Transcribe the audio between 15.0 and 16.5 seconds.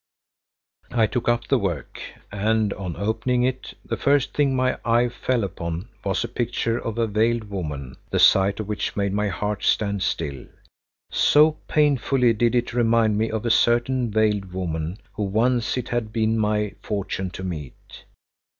whom once it had been